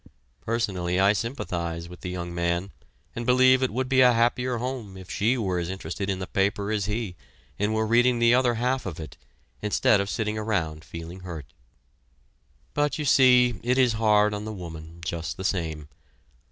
[0.43, 2.71] Personally I sympathize with the young man
[3.15, 6.25] and believe it would be a happier home if she were as interested in the
[6.25, 7.15] paper as he
[7.59, 9.15] and were reading the other half of it
[9.61, 11.45] instead of sitting around feeling hurt.
[12.73, 15.87] But you see it is hard on the woman, just the same.